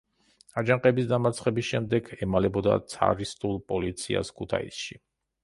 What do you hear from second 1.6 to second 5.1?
შემდეგ ემალებოდა ცარისტულ პოლიციას ქუთაისში.